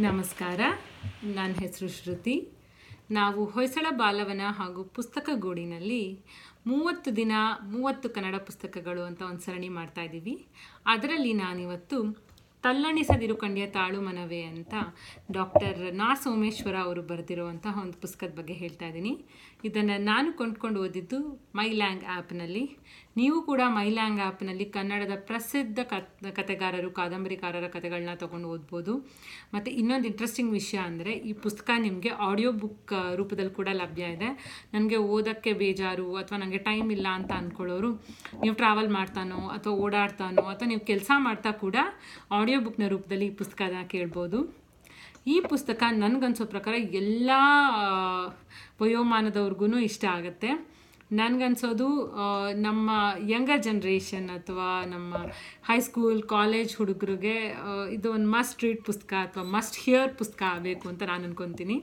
ನಮಸ್ಕಾರ. 0.00 0.60
ನನ್ನ 1.24 1.54
ಹೆಸರು 1.54 1.88
ಶ್ರುತಿ. 1.88 2.48
ನಾವು 3.10 3.44
ಹೊಯ್ಸಳ 3.44 3.86
ಬಾಲವನ 3.90 4.40
ಹಾಗೂ 4.48 4.84
ಪುಸ್ತಕಗೂಡಿನಲ್ಲಿ 4.84 6.20
ಮೂವತ್ತು 6.66 7.16
ದಿನ 7.16 7.32
ಮೂವತ್ತು 7.62 8.08
ಕನ್ನಡ 8.08 8.34
ಪುಸ್ತಕಗಳು 8.34 9.02
ಅಂತ 9.02 9.22
ಒಂದು 9.22 9.40
ಸರಣಿ 9.40 9.68
ಮಾಡ್ತಾ 9.68 10.02
ಇದ್ದೀವಿ. 10.02 10.46
ಅದರಲ್ಲಿ 10.86 11.32
ನಾನಿವತ್ತು 11.32 12.02
ತಲ್ಲಣಿಸದಿರು 12.64 13.34
ಕಂಡ್ಯ 13.40 13.64
ತಾಳು 13.76 13.98
ಮನವೇ 14.00 14.42
ಅಂತ 14.50 14.74
ಡಾಕ್ಟರ್ 15.36 15.80
ನಾ 16.00 16.08
ಸೋಮೇಶ್ವರ 16.22 16.76
ಅವರು 16.86 17.02
ಬರೆದಿರುವಂತಹ 17.10 17.82
ಒಂದು 17.82 17.96
ಪುಸ್ತಕದ 18.02 18.32
ಬಗ್ಗೆ 18.38 18.54
ಹೇಳ್ತಾ 18.60 18.86
ಇದ್ದೀನಿ. 18.90 19.12
ಇದನ್ನು 19.68 19.96
ನಾನು 20.10 20.28
ಕೊಂಡ್ಕೊಂಡು 20.38 20.78
ಓದಿದ್ದು 20.84 21.18
ಮೈಲ್ಯಾಂಗ್ 21.58 22.04
ಆ್ಯಪ್ನಲ್ಲಿ. 22.14 22.62
ನೀವು 23.20 23.36
ಕೂಡ 23.48 23.60
ಮೈಲ್ಯಾಂಗ್ 23.76 24.20
ಆ್ಯಪ್ನಲ್ಲಿ 24.24 24.66
ಕನ್ನಡದ 24.76 25.14
ಪ್ರಸಿದ್ಧ 25.28 25.78
ಕಥೆಗಾರರು, 26.38 26.88
ಕಾದಂಬರಿಕಾರರ 26.98 27.66
ಕಥೆಗಳನ್ನ 27.76 28.14
ತೊಗೊಂಡು 28.22 28.48
ಓದ್ಬೋದು. 28.54 28.94
ಮತ್ತು 29.54 29.70
ಇನ್ನೊಂದು 29.80 30.08
ಇಂಟ್ರೆಸ್ಟಿಂಗ್ 30.12 30.52
ವಿಷಯ 30.58 30.80
ಅಂದರೆ 30.90 31.12
ಈ 31.30 31.34
ಪುಸ್ತಕ 31.44 31.68
ನಿಮಗೆ 31.86 32.12
ಆಡಿಯೋ 32.28 32.52
ಬುಕ್ 32.62 32.94
ರೂಪದಲ್ಲಿ 33.20 33.54
ಕೂಡ 33.60 33.68
ಲಭ್ಯ 33.82 34.10
ಇದೆ. 34.16 34.30
ನನಗೆ 34.74 35.00
ಓದೋಕ್ಕೆ 35.14 35.54
ಬೇಜಾರು 35.62 36.08
ಅಥವಾ 36.22 36.38
ನನಗೆ 36.44 36.62
ಟೈಮ್ 36.70 36.90
ಇಲ್ಲ 36.96 37.06
ಅಂತ 37.18 37.32
ಅಂದ್ಕೊಳ್ಳೋರು 37.40 37.92
ನೀವು 38.42 38.56
ಟ್ರಾವೆಲ್ 38.62 38.90
ಮಾಡ್ತಾನೋ 38.98 39.40
ಅಥವಾ 39.58 39.74
ಓಡಾಡ್ತಾನೋ 39.86 40.44
ಅಥವಾ 40.54 40.68
ನೀವು 40.72 40.84
ಕೆಲಸ 40.92 41.10
ಮಾಡ್ತಾ 41.28 41.52
ಕೂಡ 41.64 41.76
ಆಡಿಯೋ 42.40 42.53
ಬುಕ್ನ 42.66 42.88
ರೂಪದಲ್ಲಿ 42.88 43.26
ಈ 43.30 43.34
ಪುಸ್ತಕನ 43.40 43.82
ಕೇಳ್ಬೋದು. 43.94 44.38
ಈ 45.26 45.36
ಪುಸ್ತಕ 45.50 45.82
ನನಗನ್ಸೋ 46.04 46.44
ಪ್ರಕಾರ 46.44 46.74
ಎಲ್ಲ 47.02 47.30
ವಯೋಮಾನದವ್ರಿಗೂ 48.80 49.78
ಇಷ್ಟ 49.88 50.04
ಆಗುತ್ತೆ. 50.16 50.50
ನನಗನ್ಸೋದು 51.12 51.86
ನಮ್ಮ 52.66 52.90
ಯಂಗರ್ 53.34 53.62
ಜನ್ರೇಷನ್ 53.62 54.28
ಅಥವಾ 54.30 54.68
ನಮ್ಮ 54.84 55.14
ಹೈಸ್ಕೂಲ್ 55.68 56.22
ಕಾಲೇಜ್ 56.34 56.72
ಹುಡುಗರಿಗೆ 56.76 57.36
ಇದು 57.96 58.08
ಒಂದು 58.12 58.28
ಮಸ್ಟ್ 58.36 58.64
ರೀಡ್ 58.64 58.80
ಪುಸ್ತಕ 58.84 59.12
ಅಥವಾ 59.26 59.44
ಮಸ್ಟ್ 59.56 59.78
ಹಿಯರ್ 59.84 60.12
ಪುಸ್ತಕ 60.20 60.42
ಆಗಬೇಕು 60.54 60.88
ಅಂತ 60.88 61.02
ನಾನು 61.02 61.24
ಅಂದ್ಕೊತೀನಿ 61.24 61.76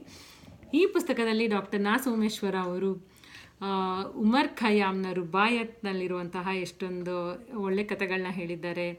ಈ 0.74 0.82
ಪುಸ್ತಕದಲ್ಲಿ 0.96 1.48
ಡಾಕ್ಟರ್ 1.48 1.82
ನಾ 1.82 1.96
ಸೋಮೇಶ್ವರ 1.98 2.56
ಅವರು 2.64 2.92
ಉಮರ್ 4.16 4.58
ಖಯಾಮ್ನ 4.58 5.06
ರುಬಾಯತ್ನಲ್ಲಿರುವಂತಹ 5.14 6.48
ಎಷ್ಟೊಂದು 6.62 7.16
ಒಳ್ಳೆ 7.58 7.84
ಕಥೆಗಳನ್ನ 7.84 8.28
ಹೇಳಿದ್ದಾರೆ. 8.30 8.94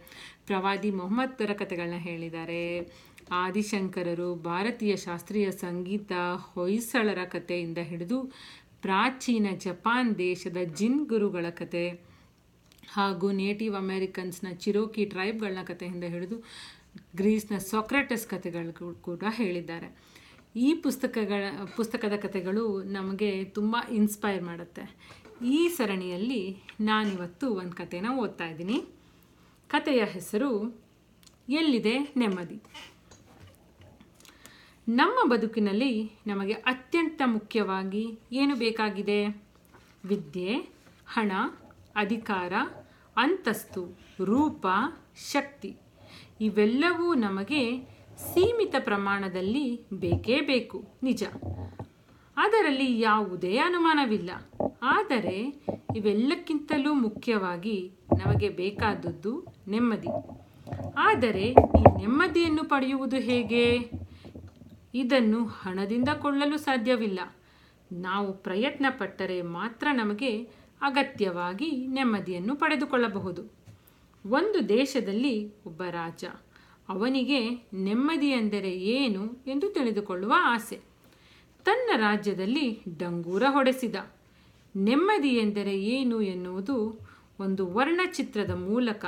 ಪ್ರವಾದಿ 0.47 0.91
ಮೊಹಮ್ಮದರ 0.91 1.53
ಕಥೆಗಳನ್ನ 1.53 1.99
ಹೇಳಿದ್ದಾರೆ. 1.99 2.63
ಆದಿಶಂಕರರು 3.33 4.35
ಭಾರತೀಯ 4.35 4.97
ಶಾಸ್ತ್ರೀಯ 4.97 5.51
ಸಂಗೀತ 5.51 6.13
ಹೊಯ್ಸಳರ 6.55 7.25
ಕಥೆಯಿಂದ 7.25 7.79
ಹಿಡಿದು 7.79 8.19
ಪ್ರಾಚೀನ 8.83 9.47
ಜಪಾನ್ 9.57 10.19
ದೇಶದ 10.19 10.57
ಜಿನ್ 10.75 11.07
ಗುರುಗಳ 11.07 11.47
ಕತೆ 11.51 11.85
ಹಾಗೂ 12.89 13.31
ನೇಟಿವ್ 13.33 13.75
ಅಮೆರಿಕನ್ಸ್ನ 13.77 14.49
ಚಿರೋಕಿ 14.55 15.05
ಟ್ರೈಬ್ಗಳನ್ನ 15.05 15.63
ಕಥೆಯಿಂದ 15.65 16.05
ಹಿಡಿದು 16.05 16.39
ಗ್ರೀಸ್ನ 17.17 17.59
ಸೊಕ್ರೆಟಸ್ 17.59 18.27
ಕಥೆಗಳು 18.27 18.95
ಕೂಡ 19.03 19.25
ಹೇಳಿದ್ದಾರೆ. 19.31 19.89
ಈ 20.57 20.75
ಪುಸ್ತಕಗಳ, 20.75 21.45
ಪುಸ್ತಕದ 21.77 22.13
ಕಥೆಗಳು 22.17 22.83
ನಮಗೆ 22.83 23.45
ತುಂಬ 23.45 23.77
ಇನ್ಸ್ಪೈರ್ 23.91 24.43
ಮಾಡುತ್ತೆ. 24.43 24.97
ಈ 25.45 25.69
ಸರಣಿಯಲ್ಲಿ 25.69 26.63
ನಾನಿವತ್ತು 26.81 27.55
ಒಂದು 27.55 27.73
ಕಥೆನ 27.73 28.07
ಓದ್ತಾ 28.17 28.47
ಇದ್ದೀನಿ. 28.47 28.85
ಕಥೆಯ 29.69 30.05
ಹೆಸರು, 30.05 30.81
ಎಲ್ಲಿದೆ 31.49 31.99
ನೆಮ್ಮದಿ. 31.99 32.61
ನಮ್ಮ 34.89 35.33
ಬದುಕಿನಲ್ಲಿ 35.33 36.13
ನಮಗೆ 36.27 36.53
ಅತ್ಯಂತ 36.53 37.23
ಮುಖ್ಯವಾಗಿ 37.25 38.19
ಏನು 38.33 38.55
ಬೇಕಾಗಿದೆ? 38.55 39.27
ವಿದ್ಯೆ, 40.05 40.55
ಹಣ, 41.07 41.33
ಅಧಿಕಾರ, 41.97 42.53
ಅಂತಸ್ತು, 43.17 43.99
ರೂಪ, 44.25 44.67
ಶಕ್ತಿ. 45.33 45.77
ಇವೆಲ್ಲವೂ 46.41 47.15
ನಮಗೆ 47.15 47.93
ಸೀಮಿತ 48.23 48.75
ಪ್ರಮಾಣದಲ್ಲಿ 48.79 49.87
ಬೇಕೇ 49.93 50.41
ಬೇಕು, 50.41 50.85
ನಿಜ. 51.03 51.23
ಅದರಲ್ಲಿ 52.37 53.01
ಯಾವುದೇ 53.01 53.57
ಅನುಮಾನವಿಲ್ಲ. 53.59 54.31
ಆದರೆ 54.83 55.65
ಇವೆಲ್ಲಕ್ಕಿಂತಲೂ 55.97 56.95
ಮುಖ್ಯವಾಗಿ 56.95 57.93
ನಮಗೆ 58.19 58.49
ಬೇಕಾದದ್ದು 58.49 59.47
ನೆಮ್ಮದಿ. 59.69 60.09
ಆದರೆ 60.97 61.47
ಈ 61.51 61.83
ನೆಮ್ಮದಿಯನ್ನು 61.99 62.65
ಪಡೆಯುವುದು 62.65 63.17
ಹೇಗೆ? 63.17 63.65
ಇದನ್ನು 64.95 65.45
ಹಣದಿಂದ 65.45 66.09
ಕೊಳ್ಳಲು 66.09 66.59
ಸಾಧ್ಯವಿಲ್ಲ. 66.59 67.21
ನಾವು 67.93 68.33
ಪ್ರಯತ್ನ 68.33 68.87
ಪಟ್ಟರೆ 68.99 69.43
ಮಾತ್ರ 69.43 69.89
ನಮಗೆ 69.93 70.43
ಅಗತ್ಯವಾಗಿ 70.83 71.87
ನೆಮ್ಮದಿಯನ್ನು 71.87 72.57
ಪಡೆದುಕೊಳ್ಳಬಹುದು. 72.57 73.43
ಒಂದು 74.31 74.69
ದೇಶದಲ್ಲಿ 74.69 75.35
ಒಬ್ಬ 75.67 75.83
ರಾಜ 75.91 76.25
ಅವನಿಗೆ 76.93 77.39
ನೆಮ್ಮದಿ 77.75 78.31
ಎಂದರೆ 78.31 78.73
ಏನು 78.79 79.23
ಎಂದು 79.47 79.69
ತಿಳಿದುಕೊಳ್ಳುವ 79.69 80.33
ಆಸೆ. 80.39 80.79
ತನ್ನ 81.65 81.91
ರಾಜ್ಯದಲ್ಲಿ 81.97 82.83
ಡಂಗೂರ 82.99 83.43
ಹೊಡೆಸಿದ. 83.51 83.97
ನೆಮ್ಮದಿ 84.77 85.29
ಎಂದರೆ 85.29 85.75
ಏನು 85.85 86.23
ಎನ್ನುವುದು 86.23 86.77
ಒಂದು 87.41 87.73
ವರ್ಣಚಿತ್ರದ 87.73 88.51
ಮೂಲಕ 88.51 89.05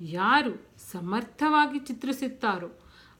ಯಾರು 0.00 0.52
ಸಮರ್ಥವಾಗಿ 0.90 1.78
ಚಿತ್ರಿಸುತ್ತಾರೋ, 1.78 2.70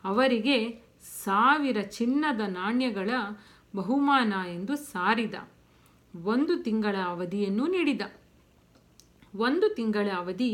ಅವರಿಗೆ 0.04 0.56
ಸಾವಿರ 1.02 1.80
ಚಿನ್ನದ 1.80 2.40
ನಾಣ್ಯಗಳ 2.40 3.10
ಬಹುಮಾನ 3.76 4.32
ಎಂದು 4.54 4.76
ಸಾರಿದ. 4.76 5.34
ಒಂದು 6.24 6.62
ತಿಂಗಳ 6.62 6.96
ಅವಧಿಯನ್ನು 7.04 7.66
ನೀಡಿದ. 7.66 8.02
ಒಂದು 9.36 9.74
ತಿಂಗಳ 9.74 10.08
ಅವಧಿ 10.16 10.52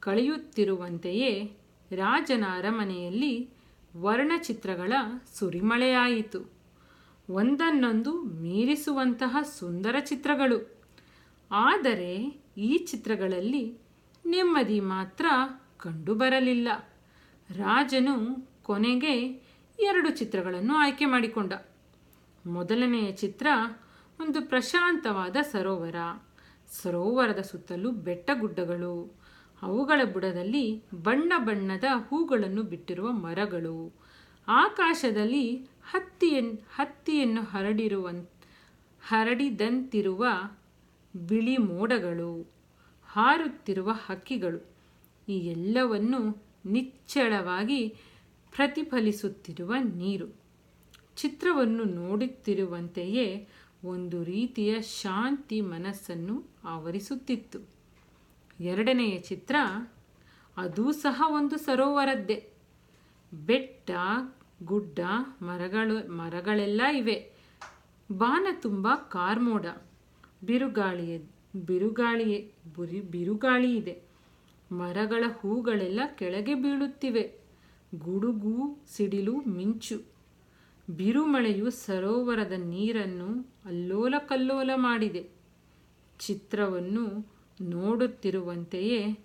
ಕಳೆಯುತ್ತಿರುವಂತೆಯೇ 0.00 1.30
ರಾಜನ 1.94 2.44
ಅರಮನೆಯಲ್ಲಿ 2.50 3.50
ವರ್ಣಚಿತ್ರಗಳ 3.96 4.92
ಸುರಿಮಳೆಯಾಯಿತು. 5.34 6.52
ಒಂದನ್ನೊಂದು 7.30 8.22
ಮೀರಿಸುವಂತಹ 8.22 9.36
ಸುಂದರ 9.58 9.96
ಚಿತ್ರಗಳು. 10.00 10.82
ಆದರೆ 11.50 12.42
ಈ 12.56 12.78
ಚಿತ್ರಗಳಲ್ಲಿ 12.78 13.78
ನೆಮ್ಮದಿ 14.26 14.80
ಮಾತ್ರ 14.80 15.26
ಕಂಡುಬರಲಿಲ್ಲ. 15.76 16.68
ರಾಜನು 17.56 18.48
ಕೊನೆಗೆ 18.62 19.42
ಎರಡು 19.82 20.10
ಚಿತ್ರಗಳನ್ನು 20.10 20.74
ಆಯ್ಕೆ 20.74 21.04
ಮಾಡಿಕೊಂಡ. 21.04 21.52
ಮೊದಲನೆಯ 22.46 23.12
ಚಿತ್ರ 23.12 23.46
ಒಂದು 24.20 24.48
ಪ್ರಶಾಂತವಾದ 24.48 25.36
ಸರೋವರ. 25.42 25.94
ಸರೋವರದ 26.68 27.40
ಸುತ್ತಲೂ 27.40 27.90
ಬೆಟ್ಟಗುಡ್ಡಗಳು 27.90 29.21
ಅವುಗಳ 29.62 30.00
ಬುಡದಲ್ಲಿ 30.12 30.82
ಬಣ್ಣ 30.94 31.32
ಬಣ್ಣದ 31.38 31.84
ಹೂಗಳನ್ನು 32.08 32.62
ಬಿಟ್ಟಿರುವ 32.62 33.12
ಮರಗಳು. 33.12 33.92
ಆಕಾಶದಲ್ಲಿ 34.48 35.56
ಹತ್ತಿಯನ್, 35.90 36.58
ಹತ್ತಿಯನ್ನು 36.74 37.42
ಹರಡಿರುವ, 37.42 38.10
ಹರಡಿದಂತಿರುವ 39.02 40.26
ಬಿಳಿ 41.28 41.56
ಮೋಡಗಳು, 41.56 42.52
ಹಾರುತ್ತಿರುವ 43.06 43.90
ಹಕ್ಕಿಗಳು. 43.92 44.66
ಈ 45.28 45.38
ಎಲ್ಲವನ್ನು 45.38 46.42
ನಿಚ್ಚಳವಾಗಿ 46.66 47.88
ಪ್ರತಿಫಲಿಸುತ್ತಿರುವ 48.52 49.74
ನೀರು. 49.94 50.26
ಚಿತ್ರವನ್ನು 51.16 51.84
ನೋಡುತ್ತಿರುವಂತೆಯೇ 51.84 53.48
ಒಂದು 53.84 54.24
ರೀತಿಯ 54.24 54.82
ಶಾಂತಿ 54.82 55.60
ಮನಸ್ಸನ್ನು 55.60 56.42
ಆವರಿಸುತ್ತಿತ್ತು. 56.64 57.81
ಎರಡನೆಯ 58.62 59.18
ಚಿತ್ರ, 59.18 59.56
ಅದೂ 60.56 60.92
ಸಹ 60.92 61.22
ಒಂದು 61.26 61.56
ಸರೋವರದ್ದೇ. 61.56 62.48
ಬೆಟ್ಟ, 63.46 63.90
ಗುಡ್ಡ, 64.64 64.98
ಮರಗಳು, 65.42 66.12
ಮರಗಳೆಲ್ಲ 66.12 66.82
ಇವೆ. 66.96 67.32
ಬಾನ 68.12 68.46
ತುಂಬ 68.52 68.88
ಕಾರ್ಮೋಡ. 69.08 69.66
ಬಿರುಗಾಳಿಯ, 70.44 71.18
ಬಿರುಗಾಳಿಯೇ, 71.56 72.52
ಬುರಿ, 72.76 73.00
ಬಿರುಗಾಳಿ 73.00 73.76
ಇದೆ. 73.76 74.02
ಮರಗಳ 74.72 75.24
ಹೂಗಳೆಲ್ಲ 75.38 76.00
ಕೆಳಗೆ 76.14 76.54
ಬೀಳುತ್ತಿವೆ. 76.54 77.34
ಗುಡುಗು, 77.94 78.78
ಸಿಡಿಲು, 78.88 79.40
ಮಿಂಚು. 79.40 80.12
ಬಿರುಮಳೆಯು 80.96 81.70
ಸರೋವರದ 81.70 82.52
ನೀರನ್ನು 82.52 83.52
ಅಲ್ಲೋಲ 83.64 84.14
ಕಲ್ಲೋಲ 84.18 84.70
ಮಾಡಿದೆ. 84.74 85.28
ಚಿತ್ರವನ್ನು 86.18 87.32
ನೋಡುತ್ತಿರುವಂತೆಯೇ 87.60 89.18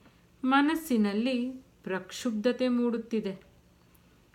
ಮನಸ್ಸಿನಲ್ಲಿ 0.43 1.51
ಪ್ರಕ್ಷುಬ್ಧತೆ 1.83 2.67
ಮೂಡುತ್ತಿದೆ. 2.67 3.41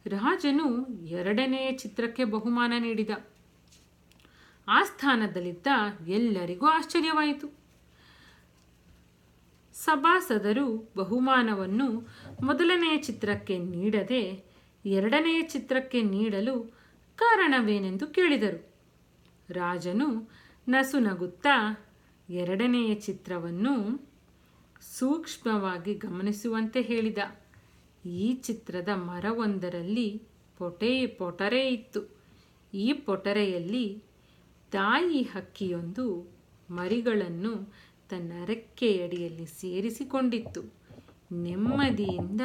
ರಾಜನು 0.06 0.86
ಎರಡನೆಯ 1.06 1.72
ಚಿತ್ರಕ್ಕೆ 1.72 2.24
ಬಹುಮಾನ 2.24 2.72
ನೀಡಿದ. 2.78 3.10
ಆ 4.68 4.82
ಸ್ಥಾನದಲ್ಲಿದ್ದ 4.82 5.66
ಎಲ್ಲರಿಗೂ 6.08 6.66
ಆಶ್ಚರ್ಯವಾಯಿತು. 6.66 7.48
ಸಭಾಸದರು 9.74 10.92
ಬಹುಮಾನವನ್ನು 10.96 12.08
ಮೊದಲನೆಯ 12.42 12.96
ಚಿತ್ರಕ್ಕೆ 12.96 13.58
ನೀಡದೆ 13.58 14.44
ಎರಡನೆಯ 14.86 15.42
ಚಿತ್ರಕ್ಕೆ 15.42 16.02
ನೀಡಲು 16.02 16.74
ಕಾರಣವೇನೆಂದು 17.16 18.06
ಕೇಳಿದರು. 18.06 18.68
ರಾಜನು 19.50 20.30
ನಸುನಗುತ್ತಾ 20.68 21.86
ಎರಡನೆಯ 22.32 22.94
ಚಿತ್ರವನ್ನು 22.94 24.08
ಸೂಕ್ಷ್ಮವಾಗಿ 24.80 25.94
ಗಮನಿಸುವಂತೆ 25.94 26.82
ಹೇಳಿದ. 26.82 27.18
ಈ 28.06 28.34
ಚಿತ್ರದ 28.34 28.88
ಮರವೊಂದರಲ್ಲಿ 28.94 30.22
ಪೊಟೆ 30.58 31.06
ಪೊಟರೆ 31.06 31.72
ಇತ್ತು. 31.72 32.16
ಈ 32.74 32.92
ಪೊಟರೆಯಲ್ಲಿ 32.92 34.02
ತಾಯಿ 34.70 35.22
ಹಕ್ಕಿಯೊಂದು 35.22 36.32
ಮರಿಗಳನ್ನು 36.70 37.74
ತನ್ನ 38.10 38.32
ರೆಕ್ಕೆಯಡಿಯಲ್ಲಿ 38.44 39.46
ಸೇರಿಸಿಕೊಂಡಿತ್ತು. 39.46 40.62
ನೆಮ್ಮದಿಯಿಂದ 41.32 42.40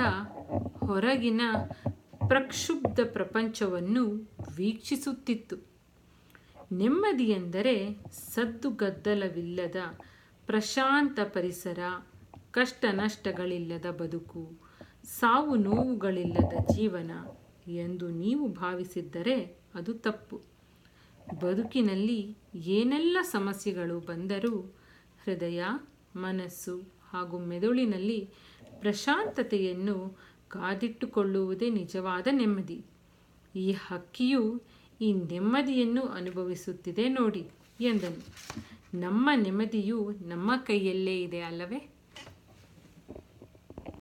ಹೊರಗಿನ 0.78 1.42
ಪ್ರಕ್ಷುಬ್ಧ 2.28 3.00
ಪ್ರಪಂಚವನ್ನು 3.14 4.32
ವೀಕ್ಷಿಸುತ್ತಿತ್ತು. 4.56 5.67
ನೆಮ್ಮದಿ 6.72 7.24
ಎಂದರೆ 7.24 7.98
ಸದ್ದುಗದ್ದಲವಿಲ್ಲದ 8.12 9.76
ಪ್ರಶಾಂತ 10.46 11.20
ಪರಿಸರ 11.20 11.80
ಕಷ್ಟ 12.52 12.86
ನಷ್ಟಗಳಿಲ್ಲದ 12.92 13.86
ಬದುಕು, 13.92 14.52
ಸಾವು 15.04 15.56
ನೋವುಗಳಿಲ್ಲದ 15.56 16.54
ಜೀವನ 16.76 17.12
ಎಂದು 17.68 18.08
ನೀವು 18.10 18.48
ಭಾವಿಸಿದ್ದರೆ 18.48 19.60
ಅದು 19.76 19.94
ತಪ್ಪು. 19.94 20.42
ಬದುಕಿನಲ್ಲಿ 21.40 22.38
ಏನೆಲ್ಲ 22.56 23.18
ಸಮಸ್ಯೆಗಳು 23.22 24.00
ಬಂದರೂ 24.00 24.76
ಹೃದಯ, 25.26 25.64
ಮನಸ್ಸು 26.16 26.84
ಹಾಗೂ 27.14 27.40
ಮೆದುಳಿನಲ್ಲಿ 27.40 28.30
ಪ್ರಶಾಂತತೆಯನ್ನು 28.80 30.18
ಕಾದಿಟ್ಟುಕೊಳ್ಳುವುದೇ 30.48 31.70
ನಿಜವಾದ 31.70 32.28
ನೆಮ್ಮದಿ. 32.32 32.86
ಈ 33.56 33.72
ಹಕ್ಕಿಯು 33.72 34.62
ಈ 35.02 35.14
ನೆಮ್ಮದಿಯನ್ನು 35.14 36.02
ಅನುಭವಿಸುತ್ತಿದೆ 36.02 37.10
ನೋಡಿ 37.10 37.46
ಎಂದನು. 37.82 38.22
ನಮ್ಮ 39.00 39.30
ನೆಮ್ಮದಿಯು 39.36 40.12
ನಮ್ಮ 40.12 40.52
ಕೈಯಲ್ಲೇ 40.58 41.22
ಇದೆ 41.22 41.42
ಅಲ್ಲವೇ? 41.42 41.97